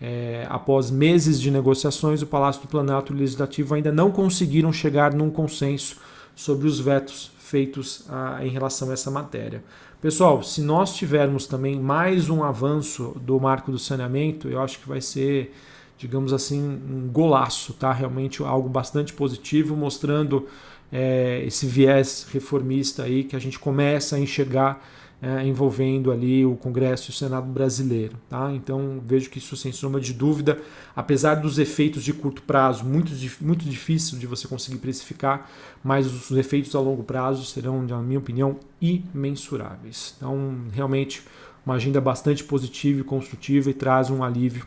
É, 0.00 0.46
após 0.48 0.88
meses 0.88 1.40
de 1.40 1.50
negociações, 1.50 2.22
o 2.22 2.28
Palácio 2.28 2.62
do 2.62 2.68
Planalto 2.68 3.12
e 3.12 3.16
o 3.16 3.18
Legislativo 3.18 3.74
ainda 3.74 3.90
não 3.90 4.12
conseguiram 4.12 4.72
chegar 4.72 5.12
num 5.12 5.28
consenso 5.28 5.96
sobre 6.36 6.68
os 6.68 6.78
vetos 6.78 7.32
feitos 7.40 8.04
ah, 8.08 8.38
em 8.40 8.50
relação 8.50 8.88
a 8.90 8.92
essa 8.92 9.10
matéria. 9.10 9.64
Pessoal, 10.00 10.44
se 10.44 10.62
nós 10.62 10.94
tivermos 10.94 11.44
também 11.44 11.80
mais 11.80 12.30
um 12.30 12.44
avanço 12.44 13.12
do 13.20 13.40
marco 13.40 13.72
do 13.72 13.80
saneamento, 13.80 14.48
eu 14.48 14.62
acho 14.62 14.78
que 14.78 14.88
vai 14.88 15.00
ser 15.00 15.52
digamos 15.98 16.32
assim, 16.32 16.62
um 16.62 17.10
golaço, 17.12 17.74
tá? 17.74 17.92
Realmente 17.92 18.42
algo 18.42 18.70
bastante 18.70 19.12
positivo, 19.12 19.76
mostrando 19.76 20.48
é, 20.90 21.42
esse 21.46 21.66
viés 21.66 22.26
reformista 22.32 23.02
aí 23.02 23.22
que 23.22 23.36
a 23.36 23.38
gente 23.38 23.58
começa 23.58 24.16
a 24.16 24.18
enxergar 24.18 24.82
é, 25.22 25.44
envolvendo 25.46 26.10
ali 26.10 26.44
o 26.46 26.56
Congresso 26.56 27.10
e 27.10 27.12
o 27.12 27.14
Senado 27.14 27.46
brasileiro. 27.46 28.16
Tá? 28.28 28.52
Então 28.52 29.00
vejo 29.04 29.28
que 29.28 29.38
isso, 29.38 29.56
sem 29.56 29.70
sombra 29.72 30.00
de 30.00 30.12
dúvida, 30.12 30.58
apesar 30.96 31.34
dos 31.36 31.58
efeitos 31.58 32.02
de 32.02 32.12
curto 32.12 32.42
prazo, 32.42 32.84
muito, 32.84 33.12
muito 33.40 33.64
difícil 33.64 34.18
de 34.18 34.26
você 34.26 34.48
conseguir 34.48 34.78
precificar, 34.78 35.50
mas 35.84 36.06
os 36.06 36.30
efeitos 36.36 36.74
a 36.74 36.80
longo 36.80 37.02
prazo 37.02 37.44
serão, 37.44 37.82
na 37.82 37.98
minha 37.98 38.18
opinião, 38.18 38.58
imensuráveis. 38.80 40.14
Então, 40.16 40.56
realmente, 40.72 41.22
uma 41.64 41.74
agenda 41.74 42.00
bastante 42.00 42.42
positiva 42.42 43.00
e 43.00 43.04
construtiva 43.04 43.70
e 43.70 43.74
traz 43.74 44.10
um 44.10 44.24
alívio 44.24 44.66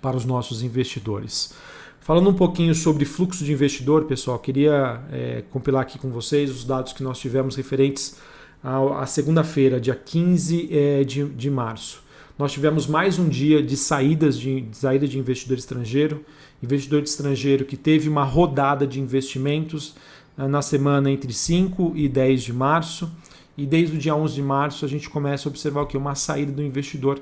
para 0.00 0.16
os 0.16 0.24
nossos 0.24 0.62
investidores. 0.62 1.54
Falando 2.00 2.30
um 2.30 2.34
pouquinho 2.34 2.72
sobre 2.72 3.04
fluxo 3.04 3.44
de 3.44 3.52
investidor, 3.52 4.04
pessoal, 4.04 4.38
queria 4.38 5.02
é, 5.10 5.42
compilar 5.50 5.82
aqui 5.82 5.98
com 5.98 6.08
vocês 6.10 6.52
os 6.52 6.64
dados 6.64 6.92
que 6.92 7.02
nós 7.02 7.18
tivemos 7.18 7.56
referentes 7.56 8.16
à, 8.66 9.02
à 9.02 9.06
segunda-feira, 9.06 9.80
dia 9.80 9.94
15 9.94 10.68
é, 10.72 11.04
de, 11.04 11.24
de 11.24 11.48
março. 11.48 12.02
Nós 12.36 12.52
tivemos 12.52 12.88
mais 12.88 13.16
um 13.16 13.28
dia 13.28 13.62
de 13.62 13.76
saídas 13.76 14.36
de, 14.36 14.62
de 14.62 14.76
saída 14.76 15.06
de 15.06 15.16
investidor 15.18 15.56
estrangeiro, 15.56 16.24
investidor 16.60 17.02
estrangeiro 17.04 17.64
que 17.64 17.76
teve 17.76 18.08
uma 18.08 18.24
rodada 18.24 18.84
de 18.84 19.00
investimentos 19.00 19.94
é, 20.36 20.48
na 20.48 20.60
semana 20.62 21.08
entre 21.08 21.32
5 21.32 21.92
e 21.94 22.08
10 22.08 22.42
de 22.42 22.52
março. 22.52 23.08
E 23.56 23.64
desde 23.64 23.96
o 23.96 23.98
dia 23.98 24.14
11 24.14 24.34
de 24.34 24.42
março 24.42 24.84
a 24.84 24.88
gente 24.88 25.08
começa 25.08 25.48
a 25.48 25.50
observar 25.50 25.82
o 25.82 25.86
que? 25.86 25.96
Uma 25.96 26.16
saída 26.16 26.50
do 26.50 26.62
investidor 26.62 27.20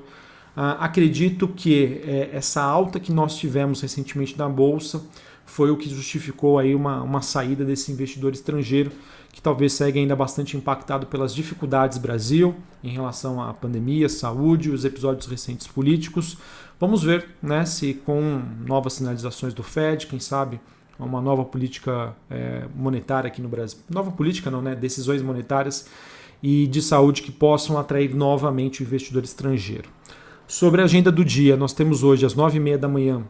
Uh, 0.55 0.79
acredito 0.79 1.49
que 1.49 2.01
é, 2.07 2.29
essa 2.31 2.63
alta 2.63 2.97
que 2.97 3.11
nós 3.11 3.35
tivemos 3.35 3.81
recentemente 3.81 4.37
na 4.37 4.47
bolsa 4.47 5.03
foi 5.45 5.69
o 5.69 5.75
que 5.75 5.89
justificou 5.89 6.57
aí 6.57 6.73
uma, 6.73 7.03
uma 7.03 7.21
saída 7.21 7.65
desse 7.65 7.91
investidor 7.91 8.31
estrangeiro 8.31 8.89
que 9.35 9.41
talvez 9.41 9.73
segue 9.73 9.99
ainda 9.99 10.15
bastante 10.15 10.55
impactado 10.55 11.07
pelas 11.07 11.35
dificuldades 11.35 11.97
Brasil 11.97 12.55
em 12.81 12.87
relação 12.87 13.41
à 13.43 13.53
pandemia, 13.53 14.07
saúde, 14.07 14.71
os 14.71 14.85
episódios 14.85 15.27
recentes 15.27 15.67
políticos. 15.67 16.37
Vamos 16.79 17.03
ver 17.03 17.27
né, 17.43 17.65
se 17.65 17.95
com 17.95 18.41
novas 18.65 18.93
sinalizações 18.93 19.53
do 19.53 19.61
Fed, 19.61 20.07
quem 20.07 20.21
sabe 20.21 20.57
uma 20.97 21.19
nova 21.19 21.43
política 21.43 22.15
é, 22.29 22.63
monetária 22.73 23.27
aqui 23.27 23.41
no 23.41 23.49
Brasil, 23.49 23.77
nova 23.89 24.09
política 24.09 24.49
não, 24.49 24.61
né, 24.61 24.73
decisões 24.73 25.21
monetárias 25.21 25.85
e 26.41 26.65
de 26.67 26.81
saúde 26.81 27.21
que 27.21 27.31
possam 27.31 27.77
atrair 27.77 28.15
novamente 28.15 28.81
o 28.81 28.83
investidor 28.85 29.25
estrangeiro. 29.25 29.89
Sobre 30.47 30.81
a 30.81 30.85
agenda 30.85 31.11
do 31.11 31.25
dia, 31.25 31.57
nós 31.57 31.73
temos 31.73 32.03
hoje 32.03 32.25
às 32.25 32.33
9h30 32.33 32.77
da 32.77 32.87
manhã 32.87 33.21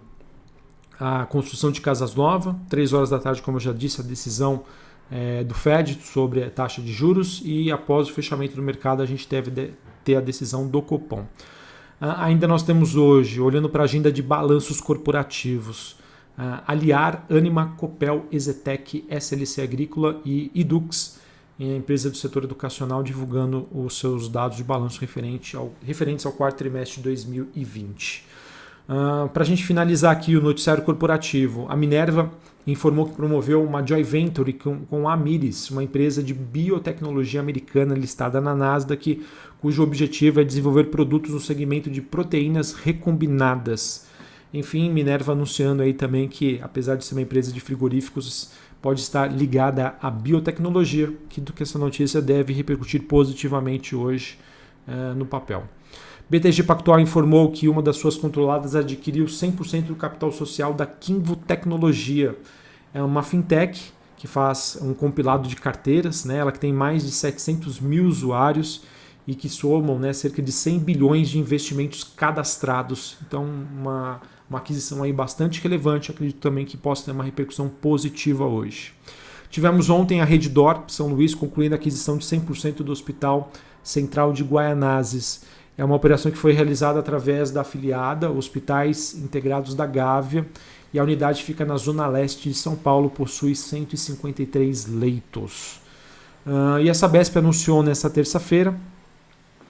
a 0.99 1.25
construção 1.25 1.71
de 1.71 1.81
casas 1.81 2.13
novas, 2.13 2.55
3 2.69 2.93
horas 2.93 3.09
da 3.09 3.17
tarde, 3.17 3.41
como 3.41 3.57
eu 3.57 3.61
já 3.61 3.73
disse, 3.73 4.01
a 4.01 4.03
decisão 4.03 4.61
é, 5.11 5.43
do 5.43 5.53
Fed 5.53 5.99
sobre 6.01 6.43
a 6.43 6.49
taxa 6.49 6.81
de 6.81 6.91
juros 6.91 7.41
e 7.43 7.71
após 7.71 8.09
o 8.09 8.13
fechamento 8.13 8.55
do 8.55 8.61
mercado 8.61 9.01
a 9.01 9.05
gente 9.05 9.27
deve 9.27 9.73
ter 10.03 10.15
a 10.15 10.21
decisão 10.21 10.67
do 10.67 10.81
Copom. 10.81 11.25
Ah, 11.99 12.25
ainda 12.25 12.47
nós 12.47 12.63
temos 12.63 12.95
hoje, 12.95 13.39
olhando 13.39 13.69
para 13.69 13.83
a 13.83 13.85
agenda 13.85 14.11
de 14.11 14.21
balanços 14.21 14.81
corporativos, 14.81 15.97
ah, 16.37 16.63
Aliar, 16.67 17.25
Anima, 17.29 17.73
Copel, 17.77 18.25
Exetec, 18.31 19.05
SLC 19.09 19.61
Agrícola 19.61 20.21
e 20.25 20.51
Idux 20.53 21.23
empresa 21.57 22.09
do 22.09 22.17
setor 22.17 22.43
educacional 22.43 23.01
divulgando 23.01 23.67
os 23.71 23.97
seus 23.97 24.27
dados 24.27 24.57
de 24.57 24.63
balanço 24.63 24.99
referente 24.99 25.55
ao, 25.55 25.71
referentes 25.81 26.25
ao 26.25 26.33
quarto 26.33 26.57
trimestre 26.57 26.97
de 26.97 27.03
2020. 27.03 28.25
Uh, 28.87 29.29
Para 29.29 29.43
a 29.43 29.45
gente 29.45 29.63
finalizar 29.63 30.11
aqui 30.11 30.35
o 30.35 30.41
noticiário 30.41 30.83
corporativo, 30.83 31.65
a 31.69 31.75
Minerva 31.75 32.29
informou 32.67 33.05
que 33.05 33.15
promoveu 33.15 33.63
uma 33.63 33.85
joint 33.85 34.03
venture 34.03 34.53
com, 34.53 34.79
com 34.85 35.07
a 35.07 35.13
Amiris, 35.13 35.69
uma 35.69 35.83
empresa 35.83 36.23
de 36.23 36.33
biotecnologia 36.33 37.39
americana 37.39 37.93
listada 37.93 38.41
na 38.41 38.55
Nasdaq, 38.55 39.21
cujo 39.59 39.83
objetivo 39.83 40.41
é 40.41 40.43
desenvolver 40.43 40.85
produtos 40.85 41.31
no 41.31 41.39
segmento 41.39 41.89
de 41.89 42.01
proteínas 42.01 42.73
recombinadas. 42.73 44.07
Enfim, 44.53 44.89
Minerva 44.89 45.33
anunciando 45.33 45.83
aí 45.83 45.93
também 45.93 46.27
que, 46.27 46.59
apesar 46.61 46.95
de 46.95 47.05
ser 47.05 47.13
uma 47.13 47.21
empresa 47.21 47.51
de 47.51 47.59
frigoríficos, 47.59 48.51
pode 48.81 49.01
estar 49.01 49.27
ligada 49.27 49.95
à 50.01 50.09
biotecnologia, 50.09 51.11
que 51.27 51.41
do 51.41 51.51
que 51.51 51.63
essa 51.63 51.77
notícia 51.77 52.21
deve 52.21 52.53
repercutir 52.53 53.03
positivamente 53.03 53.95
hoje 53.95 54.37
uh, 54.87 55.13
no 55.15 55.25
papel. 55.25 55.63
BTG 56.29 56.63
Pactual 56.63 56.99
informou 56.99 57.51
que 57.51 57.67
uma 57.67 57.81
das 57.81 57.97
suas 57.97 58.17
controladas 58.17 58.75
adquiriu 58.75 59.25
100% 59.25 59.83
do 59.83 59.95
capital 59.95 60.31
social 60.31 60.73
da 60.73 60.85
Kinvo 60.85 61.35
Tecnologia. 61.35 62.35
É 62.93 63.01
uma 63.01 63.21
fintech 63.21 63.93
que 64.17 64.27
faz 64.27 64.77
um 64.81 64.93
compilado 64.93 65.47
de 65.47 65.55
carteiras, 65.55 66.25
né? 66.25 66.37
ela 66.37 66.51
que 66.51 66.59
tem 66.59 66.73
mais 66.73 67.03
de 67.03 67.11
700 67.11 67.79
mil 67.79 68.05
usuários 68.05 68.83
e 69.27 69.35
que 69.35 69.49
somam 69.49 69.99
né, 69.99 70.13
cerca 70.13 70.41
de 70.41 70.51
100 70.51 70.79
bilhões 70.79 71.29
de 71.29 71.37
investimentos 71.37 72.03
cadastrados. 72.03 73.17
Então, 73.27 73.43
uma 73.43 74.21
uma 74.49 74.59
aquisição 74.59 75.03
aí 75.03 75.11
bastante 75.11 75.61
relevante, 75.61 76.11
acredito 76.11 76.37
também 76.37 76.65
que 76.65 76.77
possa 76.77 77.05
ter 77.05 77.11
uma 77.11 77.23
repercussão 77.23 77.67
positiva 77.67 78.45
hoje. 78.45 78.93
Tivemos 79.49 79.89
ontem 79.89 80.21
a 80.21 80.25
Reddor 80.25 80.83
São 80.87 81.07
Luís 81.07 81.33
concluindo 81.33 81.75
a 81.75 81.77
aquisição 81.77 82.17
de 82.17 82.25
100% 82.25 82.77
do 82.77 82.91
Hospital 82.91 83.51
Central 83.83 84.33
de 84.33 84.43
Guaianazes. 84.43 85.43
É 85.77 85.83
uma 85.83 85.95
operação 85.95 86.31
que 86.31 86.37
foi 86.37 86.53
realizada 86.53 86.99
através 86.99 87.51
da 87.51 87.61
afiliada 87.61 88.31
Hospitais 88.31 89.13
Integrados 89.13 89.75
da 89.75 89.85
Gávea 89.85 90.45
e 90.93 90.99
a 90.99 91.03
unidade 91.03 91.43
fica 91.43 91.65
na 91.65 91.75
zona 91.75 92.07
leste 92.07 92.49
de 92.49 92.55
São 92.55 92.75
Paulo, 92.75 93.09
possui 93.09 93.55
153 93.55 94.87
leitos. 94.87 95.81
Uh, 96.45 96.79
e 96.79 96.89
essa 96.89 97.07
BESP 97.07 97.39
anunciou 97.39 97.83
nessa 97.83 98.09
terça-feira 98.09 98.73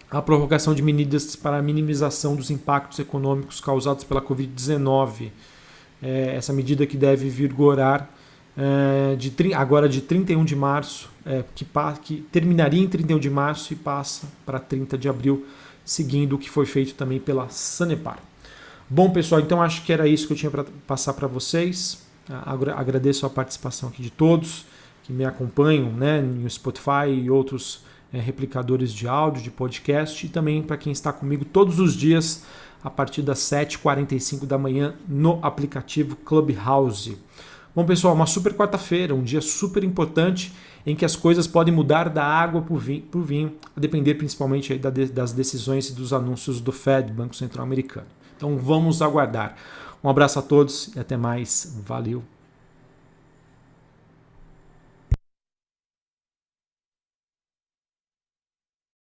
a 0.10 0.22
prorrogação 0.22 0.76
de 0.76 0.82
medidas 0.82 1.36
para 1.36 1.58
a 1.58 1.62
minimização 1.62 2.36
dos 2.36 2.52
impactos 2.52 3.00
econômicos 3.00 3.60
causados 3.60 4.04
pela 4.04 4.22
Covid-19. 4.22 5.32
É, 6.02 6.36
essa 6.36 6.54
medida 6.54 6.86
que 6.86 6.96
deve 6.96 7.30
vigorar 7.30 8.10
é, 8.58 9.16
de, 9.16 9.54
agora 9.54 9.90
de 9.90 10.02
31 10.02 10.46
de 10.46 10.56
março, 10.56 11.10
é, 11.26 11.44
que, 11.56 11.66
que 12.04 12.22
terminaria 12.32 12.82
em 12.82 12.88
31 12.88 13.20
de 13.20 13.30
março 13.30 13.74
e 13.74 13.76
passa 13.76 14.28
para 14.46 14.60
30 14.60 14.98
de 14.98 15.10
abril, 15.10 15.46
seguindo 15.86 16.34
o 16.34 16.38
que 16.38 16.50
foi 16.50 16.66
feito 16.66 16.96
também 16.96 17.20
pela 17.20 17.48
Sanepar. 17.48 18.20
Bom, 18.90 19.10
pessoal, 19.12 19.40
então 19.40 19.62
acho 19.62 19.84
que 19.84 19.94
era 19.94 20.08
isso 20.08 20.28
que 20.28 20.34
eu 20.34 20.38
tinha 20.38 20.52
para 20.52 20.66
passar 20.86 21.14
para 21.14 21.28
vocês. 21.28 22.04
Agradeço 22.76 23.26
a 23.26 23.30
participação 23.30 23.90
aqui 23.90 24.02
de 24.02 24.10
todos 24.10 24.66
que 25.06 25.14
me 25.14 25.24
acompanham 25.24 25.92
né, 25.92 26.20
no 26.20 26.50
Spotify 26.50 27.08
e 27.08 27.30
outros 27.30 27.82
é, 28.12 28.20
replicadores 28.20 28.92
de 28.92 29.08
áudio, 29.08 29.44
de 29.44 29.52
podcast, 29.52 30.26
e 30.26 30.30
também 30.30 30.64
para 30.64 30.78
quem 30.78 30.92
está 30.92 31.14
comigo 31.14 31.46
todos 31.46 31.80
os 31.80 31.96
dias 31.96 32.44
a 32.84 32.90
partir 32.90 33.22
das 33.22 33.40
7h45 33.40 34.46
da 34.46 34.58
manhã 34.58 34.96
no 35.08 35.40
aplicativo 35.44 36.16
Clubhouse. 36.16 37.18
Bom, 37.76 37.86
pessoal, 37.86 38.14
uma 38.14 38.26
super 38.26 38.54
quarta-feira, 38.54 39.14
um 39.14 39.22
dia 39.22 39.42
super 39.42 39.84
importante 39.84 40.54
em 40.86 40.96
que 40.96 41.04
as 41.04 41.14
coisas 41.14 41.46
podem 41.46 41.74
mudar 41.74 42.08
da 42.08 42.24
água 42.24 42.62
para 42.62 42.74
o 42.74 42.78
vinho, 42.78 43.54
a 43.76 43.80
depender 43.82 44.16
principalmente 44.16 44.78
das 44.78 45.34
decisões 45.34 45.90
e 45.90 45.94
dos 45.94 46.14
anúncios 46.14 46.62
do 46.62 46.72
Fed, 46.72 47.12
Banco 47.12 47.36
Central 47.36 47.66
Americano. 47.66 48.08
Então 48.38 48.58
vamos 48.58 49.02
aguardar. 49.02 49.58
Um 50.02 50.10
abraço 50.10 50.40
a 50.40 50.42
todos 50.42 50.96
e 50.96 51.00
até 51.00 51.18
mais. 51.18 51.78
Valeu! 51.86 52.24